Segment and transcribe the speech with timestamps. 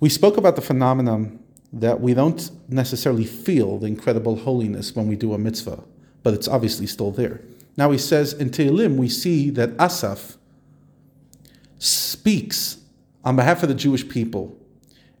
[0.00, 1.38] We spoke about the phenomenon
[1.74, 5.84] that we don't necessarily feel the incredible holiness when we do a mitzvah,
[6.22, 7.42] but it's obviously still there.
[7.76, 10.38] Now he says in Tehillim, we see that Asaf
[11.78, 12.78] speaks
[13.24, 14.58] on behalf of the Jewish people,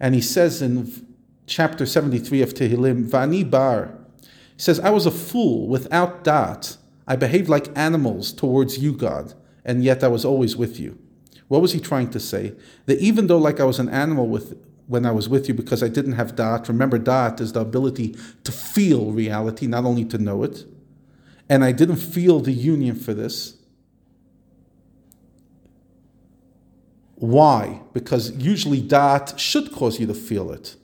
[0.00, 1.06] and he says in
[1.46, 6.78] chapter 73 of Tehillim, Vani Bar, he says, I was a fool without dat.
[7.06, 10.98] I behaved like animals towards you, God, and yet I was always with you.
[11.48, 12.54] What was he trying to say?
[12.86, 14.56] That even though, like I was an animal with
[14.90, 18.16] when I was with you, because I didn't have dat, remember, dat is the ability
[18.42, 20.64] to feel reality, not only to know it.
[21.48, 23.54] And I didn't feel the union for this.
[27.14, 27.82] Why?
[27.92, 30.74] Because usually dat should cause you to feel it.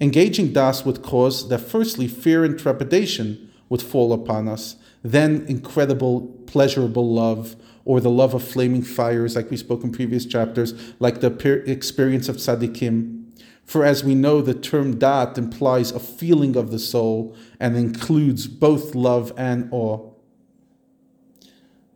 [0.00, 6.28] Engaging das would cause that firstly fear and trepidation would fall upon us, then incredible,
[6.46, 11.20] pleasurable love, or the love of flaming fires, like we spoke in previous chapters, like
[11.20, 13.19] the experience of tzaddikim.
[13.70, 18.48] For as we know, the term dat implies a feeling of the soul and includes
[18.48, 20.10] both love and awe.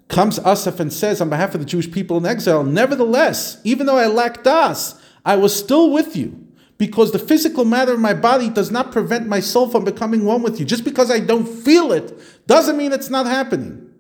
[0.07, 3.97] Comes Asaf and says on behalf of the Jewish people in exile, Nevertheless, even though
[3.97, 6.47] I lack das, I was still with you
[6.79, 10.43] because the physical matter of my body does not prevent my soul from becoming one
[10.43, 10.65] with you.
[10.65, 13.91] Just because I don't feel it doesn't mean it's not happening.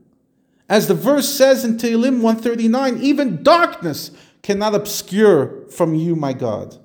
[0.68, 6.78] As the verse says in Tehillim 139, even darkness cannot obscure from you, my God.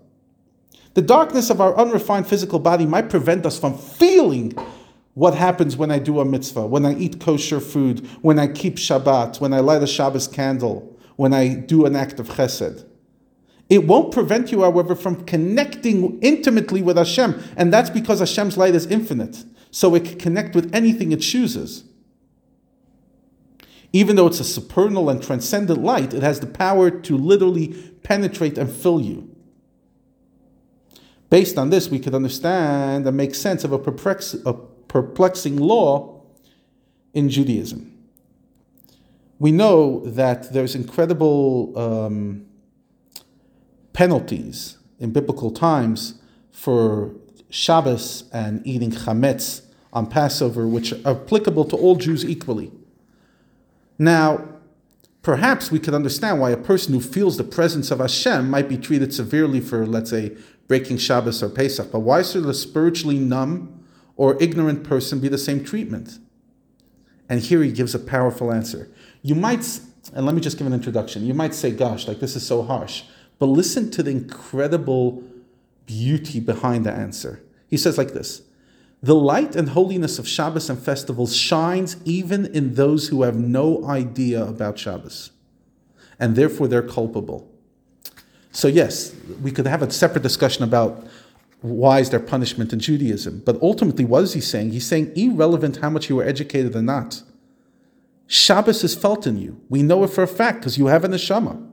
[0.99, 4.51] The darkness of our unrefined physical body might prevent us from feeling
[5.13, 8.75] what happens when I do a mitzvah, when I eat kosher food, when I keep
[8.75, 12.85] Shabbat, when I light a Shabbos candle, when I do an act of chesed.
[13.69, 18.75] It won't prevent you, however, from connecting intimately with Hashem, and that's because Hashem's light
[18.75, 21.85] is infinite, so it can connect with anything it chooses.
[23.93, 27.69] Even though it's a supernal and transcendent light, it has the power to literally
[28.03, 29.28] penetrate and fill you.
[31.29, 34.53] Based on this, we could understand and make sense of a, perplex- a
[34.87, 36.23] perplexing law
[37.13, 37.95] in Judaism.
[39.37, 41.77] We know that there's incredible.
[41.77, 42.45] Um,
[43.99, 46.21] penalties in biblical times
[46.53, 47.13] for
[47.49, 52.71] Shabbos and eating chametz on Passover, which are applicable to all Jews equally.
[53.97, 54.47] Now,
[55.21, 58.77] perhaps we could understand why a person who feels the presence of Hashem might be
[58.77, 60.35] treated severely for, let's say,
[60.67, 61.91] breaking Shabbos or Pesach.
[61.91, 63.83] But why should a spiritually numb
[64.15, 66.19] or ignorant person be the same treatment?
[67.27, 68.89] And here he gives a powerful answer.
[69.21, 69.79] You might,
[70.13, 71.25] and let me just give an introduction.
[71.25, 73.03] You might say, gosh, like this is so harsh.
[73.37, 75.23] But listen to the incredible
[75.85, 77.43] beauty behind the answer.
[77.67, 78.41] He says like this
[79.01, 83.85] The light and holiness of Shabbos and festivals shines even in those who have no
[83.85, 85.31] idea about Shabbos,
[86.19, 87.49] and therefore they're culpable.
[88.51, 91.07] So, yes, we could have a separate discussion about
[91.61, 93.41] why is there punishment in Judaism.
[93.45, 94.71] But ultimately, what is he saying?
[94.71, 97.21] He's saying, irrelevant how much you were educated or not,
[98.27, 99.61] Shabbos is felt in you.
[99.69, 101.67] We know it for a fact because you have an neshama.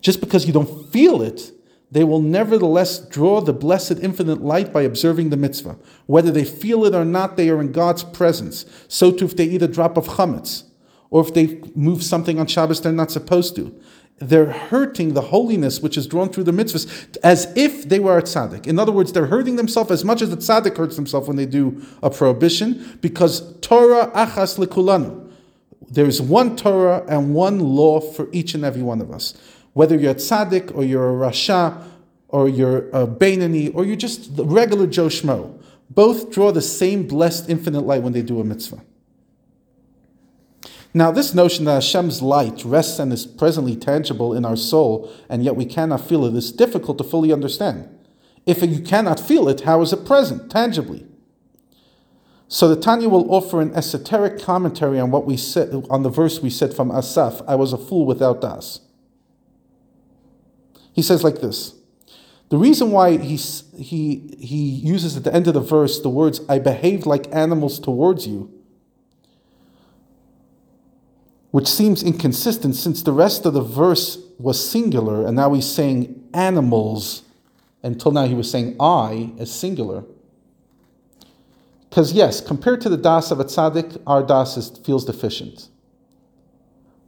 [0.00, 1.52] Just because you don't feel it,
[1.94, 5.78] they will nevertheless draw the blessed infinite light by observing the mitzvah.
[6.06, 8.66] Whether they feel it or not, they are in God's presence.
[8.88, 10.64] So too if they eat a drop of chametz,
[11.10, 13.80] or if they move something on Shabbos they're not supposed to.
[14.18, 18.22] They're hurting the holiness which is drawn through the mitzvahs as if they were a
[18.22, 18.66] tzaddik.
[18.66, 21.46] In other words, they're hurting themselves as much as the tzaddik hurts himself when they
[21.46, 25.30] do a prohibition because Torah achas lekulanu.
[25.88, 29.34] There is one Torah and one law for each and every one of us
[29.74, 31.86] whether you're a tzaddik or you're a rasha
[32.28, 37.06] or you're a Beinoni or you're just the regular Joe Schmo, both draw the same
[37.06, 38.82] blessed infinite light when they do a mitzvah.
[40.96, 45.44] Now, this notion that Hashem's light rests and is presently tangible in our soul, and
[45.44, 47.88] yet we cannot feel it, is difficult to fully understand.
[48.46, 51.04] If you cannot feel it, how is it present, tangibly?
[52.46, 56.40] So the Tanya will offer an esoteric commentary on what we said on the verse
[56.40, 58.80] we said from Asaf, I was a fool without das.
[60.94, 61.74] He says like this
[62.48, 63.36] The reason why he,
[63.76, 67.78] he, he uses at the end of the verse the words, I behaved like animals
[67.78, 68.50] towards you,
[71.50, 76.28] which seems inconsistent since the rest of the verse was singular and now he's saying
[76.32, 77.22] animals.
[77.82, 80.04] Until now he was saying I as singular.
[81.90, 85.68] Because yes, compared to the das of a tzaddik, our das is, feels deficient.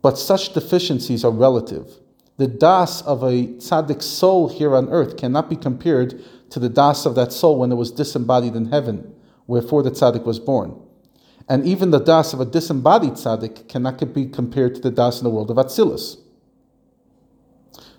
[0.02, 1.98] But such deficiencies are relative
[2.38, 7.06] the das of a tzaddik soul here on earth cannot be compared to the das
[7.06, 9.14] of that soul when it was disembodied in heaven,
[9.46, 10.78] wherefore the tzaddik was born.
[11.48, 15.24] And even the das of a disembodied tzaddik cannot be compared to the das in
[15.24, 16.18] the world of Atzilus.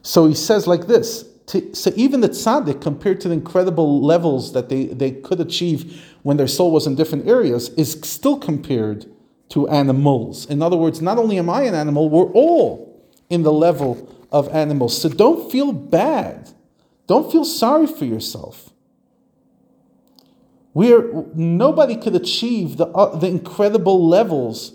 [0.02, 4.52] So he says like this to, so even the tzaddik, compared to the incredible levels
[4.54, 9.06] that they, they could achieve when their soul was in different areas, is still compared
[9.50, 10.46] to animals.
[10.48, 14.50] In other words, not only am I an animal, we're all in the level of
[14.50, 15.02] animals.
[15.02, 16.50] So don't feel bad.
[17.08, 18.72] Don't feel sorry for yourself.
[20.74, 24.74] We're, nobody could achieve the, uh, the incredible levels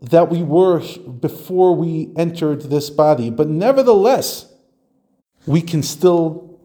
[0.00, 0.80] that we were
[1.20, 3.30] before we entered this body.
[3.30, 4.52] But nevertheless,
[5.46, 6.60] we can still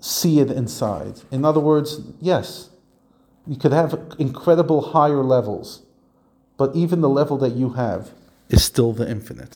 [0.00, 1.20] see it inside.
[1.30, 2.68] In other words, yes,
[3.46, 5.82] you could have incredible higher levels,
[6.58, 8.12] but even the level that you have
[8.48, 9.52] is still the infinite.